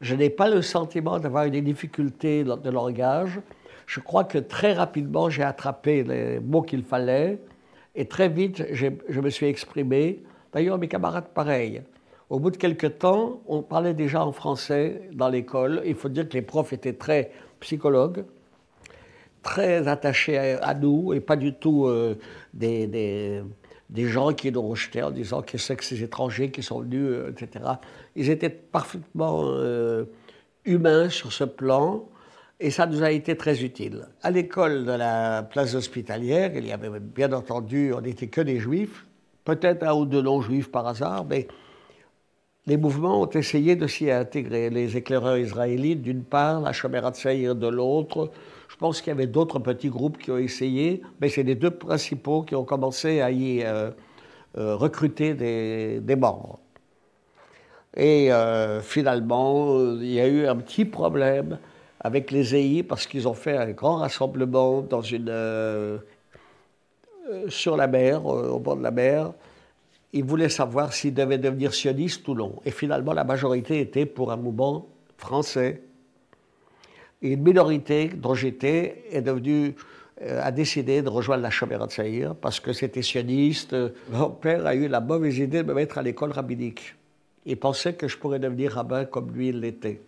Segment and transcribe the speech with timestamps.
[0.00, 3.40] Je n'ai pas le sentiment d'avoir des difficultés de langage.
[3.86, 7.38] Je crois que très rapidement, j'ai attrapé les mots qu'il fallait
[7.94, 10.22] et très vite, je me suis exprimé.
[10.52, 11.82] D'ailleurs, mes camarades, pareil.
[12.28, 15.82] Au bout de quelques temps, on parlait déjà en français dans l'école.
[15.84, 18.24] Il faut dire que les profs étaient très psychologues,
[19.42, 22.16] très attachés à, nous et pas du tout euh,
[22.54, 23.42] des,
[23.90, 27.06] des, gens qui nous rejetaient en disant que c'est que ces étrangers qui sont venus,
[27.06, 27.64] euh, etc.
[28.16, 30.04] Ils étaient parfaitement euh,
[30.64, 32.04] humains sur ce plan
[32.60, 34.06] et ça nous a été très utile.
[34.22, 38.58] À l'école de la place hospitalière, il y avait bien entendu, on n'était que des
[38.58, 39.06] juifs,
[39.44, 41.48] peut-être un ou deux non-juifs par hasard, mais
[42.66, 44.70] les mouvements ont essayé de s'y intégrer.
[44.70, 48.30] Les éclaireurs israélites d'une part, la Shomerat Saïr de l'autre.
[48.80, 51.70] Je pense qu'il y avait d'autres petits groupes qui ont essayé, mais c'est les deux
[51.70, 53.90] principaux qui ont commencé à y euh,
[54.56, 56.58] euh, recruter des, membres.
[57.94, 61.58] Et euh, finalement, il y a eu un petit problème
[62.00, 64.82] avec les EI parce qu'ils ont fait un grand rassemblement
[67.48, 69.34] sur la mer, au bord de la mer.
[70.14, 72.54] Ils voulaient savoir s'ils devaient devenir sionistes ou non.
[72.64, 74.86] Et finalement, la majorité était pour un mouvement
[75.18, 75.82] français.
[77.22, 79.74] Et une minorité dont j'étais est devenue
[80.22, 83.74] a décidé de rejoindre la Shomer Saïr parce que c'était sioniste.
[84.10, 86.94] Mon père a eu la mauvaise idée de me mettre à l'école rabbinique.
[87.46, 90.02] Il pensait que je pourrais devenir rabbin comme lui l'était.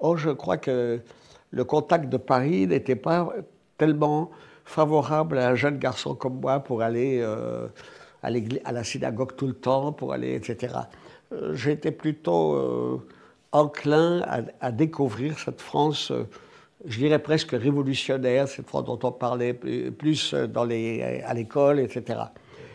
[0.00, 1.00] Or, je crois que
[1.50, 3.32] le contact de Paris n'était pas
[3.76, 4.30] tellement
[4.64, 7.68] favorable à un jeune garçon comme moi pour aller euh,
[8.22, 8.28] à,
[8.64, 10.74] à, la synagogue tout le temps, pour aller, etc.
[11.32, 13.06] Euh, j'étais plutôt euh,
[13.52, 14.22] enclin
[14.60, 16.12] à, découvrir cette France,
[16.84, 22.20] je dirais presque révolutionnaire, cette France dont on parlait plus dans les, à l'école, etc.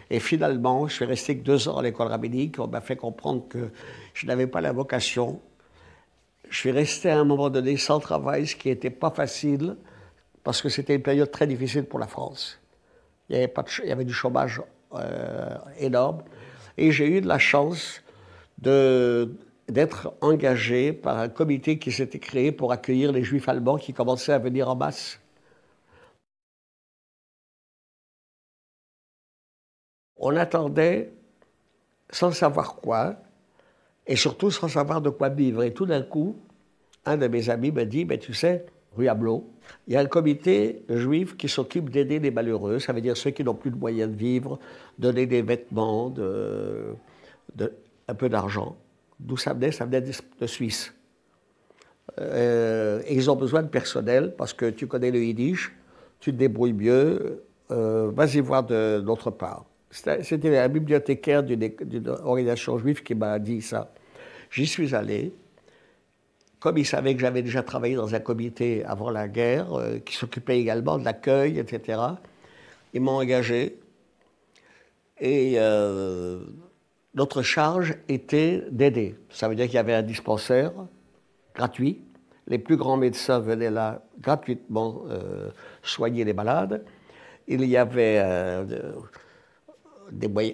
[0.09, 2.59] Et finalement, je suis resté que deux ans à l'école rabbinique.
[2.59, 3.69] On m'a fait comprendre que
[4.13, 5.41] je n'avais pas la vocation
[6.49, 9.75] je suis resté à un moment donné sans travail, ce qui n'était pas facile,
[10.43, 12.59] parce que c'était une période très difficile pour la France.
[13.29, 14.61] Il y avait, du chômage
[14.93, 16.23] euh, énorme.
[16.77, 18.01] Et j'ai eu de la chance
[19.67, 24.31] d'être engagé par un comité qui s'était créé pour accueillir les juifs allemands qui commençaient
[24.33, 25.19] à venir en masse.
[30.17, 31.11] On attendait,
[32.09, 33.17] sans savoir quoi,
[34.07, 35.63] et surtout sans savoir de quoi vivre.
[35.63, 36.37] Et tout d'un coup,
[37.05, 39.45] un de mes amis me dit, mais tu sais, rue Ablot,
[39.87, 43.31] il y a un comité juif qui s'occupe d'aider les malheureux, ça veut dire ceux
[43.31, 44.59] qui n'ont plus de moyens de vivre,
[44.97, 46.13] donner des vêtements,
[48.07, 48.75] un peu d'argent.
[49.19, 50.93] D'où ça venait Ça venait de, Suisse.
[52.19, 55.75] Euh, et ils ont besoin de personnel parce que tu connais le yiddish,
[56.19, 59.65] tu te débrouilles mieux, euh, vas-y voir d'autre part.
[59.89, 63.93] C'était un bibliothécaire d'une organisation juive qui m'a dit ça.
[64.51, 65.33] J'y suis allé.
[66.59, 70.15] Comme il savait que j'avais déjà travaillé dans un comité avant la guerre, euh, qui
[70.15, 71.99] s'occupait également de l'accueil, etc.,
[72.93, 73.79] ils m'ont engagé.
[75.19, 75.57] Et
[77.17, 79.17] notre charge était d'aider.
[79.29, 80.71] Ça veut dire qu'il y avait un dispensaire
[81.53, 81.99] gratuit.
[82.47, 85.49] Les plus grands médecins venaient là gratuitement euh,
[85.83, 86.85] soigner les malades.
[87.49, 88.63] Il y avait un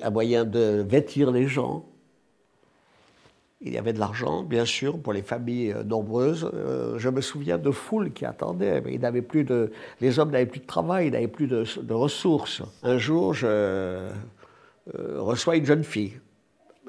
[0.09, 1.85] moyen de vêtir les gens,
[3.65, 6.49] il y avait de l'argent, bien sûr, pour les familles euh, nombreuses.
[6.53, 8.83] Euh, je me souviens de foules qui attendaient.
[8.89, 12.61] Ils n'avaient plus de, les hommes n'avaient plus de travail, ils n'avaient plus de, ressources.
[12.83, 14.11] Un jour, je euh,
[15.17, 16.19] reçois une jeune fille.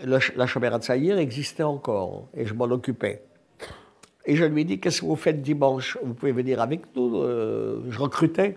[0.02, 3.22] La chambre de Saïr existait encore et je m'en occupais.
[4.26, 5.98] Et je lui dis Qu'est-ce que vous faites dimanche?
[6.02, 7.22] Vous pouvez venir avec nous
[7.90, 8.56] Je recrutais.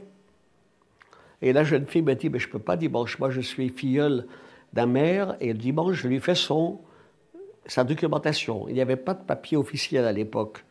[1.41, 3.19] Et la jeune fille m'a dit Mais je ne peux pas dimanche.
[3.19, 4.25] Moi, je suis filleule
[4.73, 6.79] d'un maire et dimanche, je lui fais son
[7.67, 8.67] sa documentation.
[8.67, 10.63] Il n'y avait pas de papier officiel à l'époque,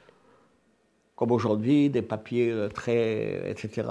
[1.15, 3.51] comme aujourd'hui, des papiers euh, très.
[3.51, 3.89] etc.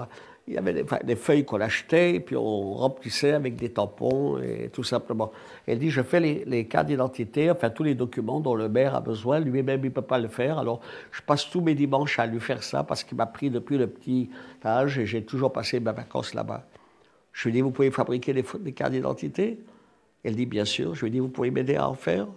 [0.48, 4.70] Il y avait des, feuilles qu'on achetait, et puis on remplissait avec des tampons, et
[4.72, 5.32] tout simplement.
[5.66, 9.02] Elle dit Je fais les, cartes d'identité, enfin tous les documents dont le maire a
[9.02, 10.82] besoin, lui-même il ne peut pas le faire, alors
[11.12, 13.88] je passe tous mes dimanches à lui faire ça, parce qu'il m'a pris depuis le
[13.88, 14.30] petit
[14.64, 16.68] âge, et j'ai toujours passé mes vacances là-bas.
[17.36, 19.60] Je lui dis Vous pouvez fabriquer des, cartes d'identité?
[20.24, 20.96] Elle dit Bien sûr.
[20.96, 22.28] Je lui dis Vous pouvez m'aider à en faire?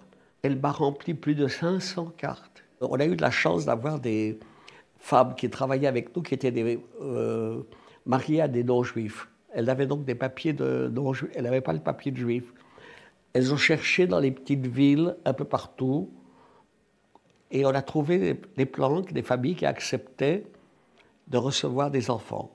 [0.43, 2.65] Elle m'a rempli plus de 500 cartes.
[2.81, 4.39] On a eu de la chance d'avoir des
[4.99, 7.63] femmes qui travaillaient avec nous, qui étaient des, euh,
[8.09, 9.29] mariées à des non-juifs.
[9.53, 11.31] Elles avaient donc des papiers de non-juifs.
[11.37, 12.53] Elles n'avaient pas le papier de juif.
[13.33, 16.11] Elles ont cherché dans les petites villes, un peu partout,
[17.53, 20.45] et on a trouvé des, des planques, des familles qui acceptaient
[21.29, 22.51] de recevoir des enfants.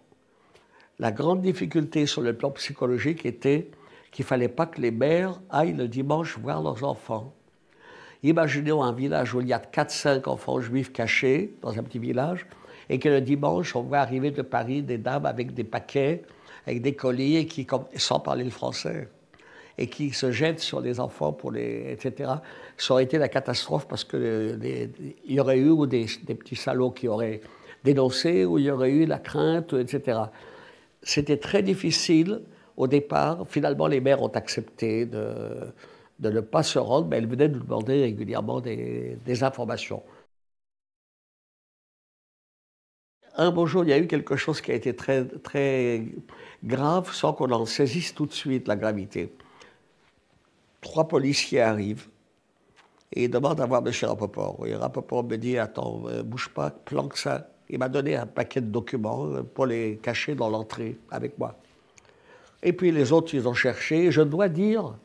[1.00, 3.72] La grande difficulté sur le plan psychologique était
[4.12, 7.34] qu'il ne fallait pas que les mères aillent le dimanche voir leurs enfants
[8.24, 12.46] Imaginons un village où il y a 4-5 enfants juifs cachés dans un petit village,
[12.90, 16.24] et que le dimanche, on voit arriver de Paris des dames avec des paquets,
[16.68, 19.10] avec des colis, qui, sans parler le français,
[19.78, 22.32] et qui se jettent sur les enfants, pour les, etc.
[22.78, 24.60] Ça aurait été la catastrophe parce qu'il
[25.26, 27.42] y aurait eu des, petits salauds qui auraient
[27.84, 30.20] dénoncé, ou il y aurait eu la crainte, etc.
[31.02, 32.42] C'était très difficile
[32.78, 33.46] au départ.
[33.48, 35.74] Finalement, les maires ont accepté de,
[36.20, 40.02] ne pas se rendre, mais elles venaient nous demander régulièrement des informations.
[43.36, 46.06] Un beau jour, il y a eu quelque chose qui a été très, très
[46.64, 49.34] grave sans qu'on en saisisse tout de suite la gravité.
[50.82, 52.08] Trois policiers arrivent
[53.14, 53.92] et ils demandent à voir M.
[54.04, 54.66] Rapoport.
[54.66, 57.48] Et Rapoport me dit Attends, euh, bouge pas, planque ça.
[57.70, 61.58] Il m'a donné un paquet de documents euh, pour les cacher dans l'entrée avec moi.
[62.62, 64.12] Et puis les autres, ils ont cherché.
[64.12, 64.96] Je dois dire,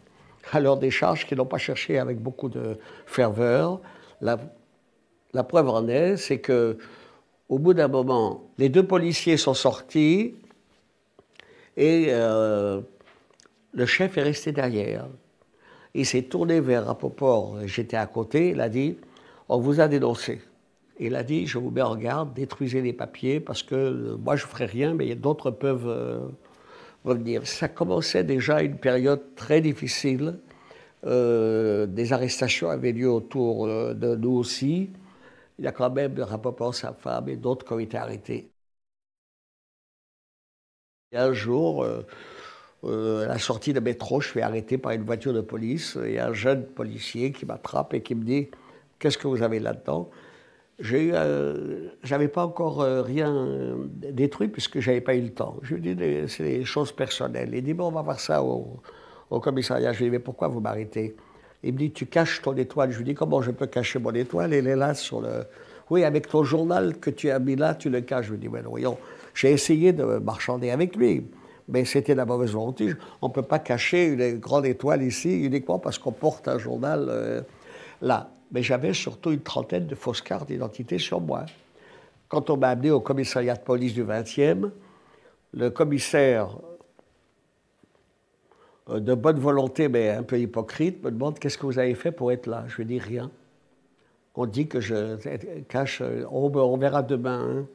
[0.52, 3.80] à leur décharge, qu'ils n'ont pas cherché avec beaucoup de ferveur.
[4.20, 6.78] La preuve en est, c'est que
[7.48, 10.34] au bout d'un moment, les deux policiers sont sortis
[11.76, 12.80] et euh,
[13.72, 15.06] le chef est resté derrière.
[15.94, 18.98] Il s'est tourné vers Rapoport, j'étais à côté, il a dit
[19.48, 20.42] On vous a dénoncé.
[21.00, 24.44] Il a dit Je vous mets en garde, détruisez les papiers parce que moi je
[24.44, 26.20] ne ferai rien, mais d'autres peuvent euh,
[27.04, 27.46] revenir.
[27.46, 30.38] Ça commençait déjà une période très difficile.
[31.06, 34.90] Euh, des arrestations avaient lieu autour de nous aussi.
[35.58, 38.50] Il y a quand même Rapoport, sa femme et d'autres qui ont été arrêtés.
[41.12, 42.02] Et un jour, euh,
[42.84, 45.96] euh, à la sortie de métro, je suis arrêté par une voiture de police.
[45.96, 48.48] A un jeune policier qui m'attrape et qui me dit
[48.98, 50.10] Qu'est-ce que vous avez là-dedans?
[50.80, 51.14] J'ai eu,
[52.04, 55.56] j'avais pas encore euh, rien détruit puisque j'avais pas eu le temps.
[55.62, 55.96] Je lui dis
[56.28, 57.50] c'est des choses personnelles.
[57.54, 58.80] Il dit on va voir ça au,
[59.30, 59.92] au commissariat.
[59.92, 61.16] Je lui dis mais pourquoi vous m'arrêtez?
[61.62, 62.92] Il me dit, tu caches ton étoile.
[62.92, 64.52] Je lui dis, comment je peux cacher mon étoile?
[64.52, 65.44] Elle est là sur le...
[65.90, 68.26] Oui, avec ton journal que tu as mis là, tu le caches.
[68.26, 68.98] Je lui dis, mais voyons,
[69.34, 71.26] j'ai essayé de marchander avec lui,
[71.68, 72.92] mais c'était la mauvaise volonté.
[73.22, 77.06] On ne peut pas cacher une grande étoile ici uniquement parce qu'on porte un journal
[77.08, 77.40] euh,
[78.02, 78.30] là.
[78.52, 81.44] Mais j'avais surtout une trentaine de fausses cartes d'identité sur moi.
[82.28, 84.70] Quand on m'a amené au commissariat de police du 20e,
[85.52, 86.58] le commissaire
[88.88, 92.32] de bonne volonté, mais un peu hypocrite, me demande qu'est-ce que vous avez fait pour
[92.32, 92.64] être là?
[92.68, 93.30] Je lui dis rien.
[94.34, 95.16] On dit que je
[95.64, 97.40] cache, euh, on, verra demain.
[97.50, 97.66] Hein.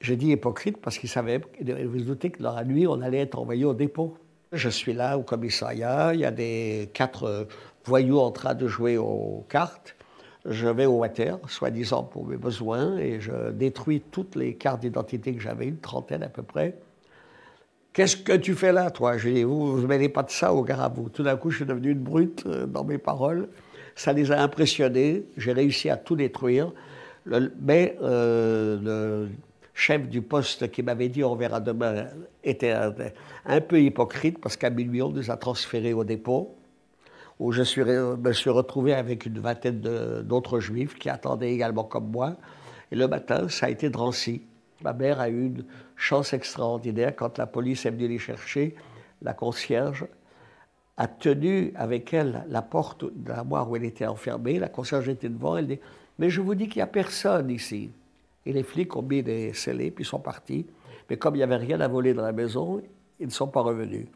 [0.00, 3.36] J'ai dit hypocrite parce qu'il savait, vous doutez que dans la nuit, on allait être
[3.36, 4.16] envoyé au dépôt.
[4.52, 7.44] Je suis là au commissariat, il y a des quatre euh,
[7.84, 9.96] voyous en train de jouer aux cartes.
[10.44, 15.34] Je vais au water, soi-disant pour mes besoins, et je détruis toutes les cartes d'identité
[15.34, 16.78] que j'avais, une trentaine à peu près.
[17.98, 19.18] Qu'est-ce que tu fais là, toi?
[19.18, 21.08] Je dis, vous ne mêlez pas de ça au garabou.
[21.08, 23.48] Tout d'un coup, je suis devenu une brute euh, dans mes paroles.
[23.96, 25.24] Ça les a impressionnés.
[25.36, 26.70] J'ai réussi à tout détruire.
[27.60, 29.28] mais euh, le
[29.74, 32.06] chef du poste qui m'avait dit on verra demain
[32.44, 36.54] était un, peu hypocrite parce qu'à minuit, on nous a transférés au dépôt
[37.40, 39.80] où je me suis retrouvé avec une vingtaine
[40.22, 42.36] d'autres juifs qui attendaient également comme moi.
[42.92, 44.42] Et le matin, ça a été Drancy.
[44.82, 45.64] Ma mère a eu une
[45.96, 48.74] chance extraordinaire quand la police est venue les chercher.
[49.22, 50.06] La concierge
[50.96, 54.58] a tenu avec elle la porte de la où elle était enfermée.
[54.58, 55.56] La concierge était devant.
[55.56, 55.80] Elle dit
[56.18, 57.90] Mais je vous dis qu'il n'y a personne ici.
[58.46, 60.66] Et les flics ont mis des scellés, puis sont partis.
[61.10, 62.80] Mais comme il n'y avait rien à voler dans la maison,
[63.18, 64.06] ils ne sont pas revenus.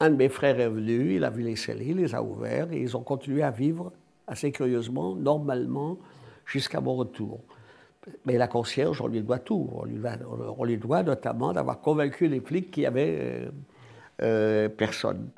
[0.00, 2.72] Un de mes frères est venu, il a vu les scellés, il les a ouverts,
[2.72, 3.92] et ils ont continué à vivre
[4.26, 5.98] assez curieusement, normalement,
[6.46, 7.40] jusqu'à mon retour.
[8.24, 9.70] Mais la concierge, on lui doit tout.
[9.72, 13.50] On lui doit, notamment d'avoir convaincu les flics qu'il n'y avait euh,
[14.22, 15.30] euh, personne.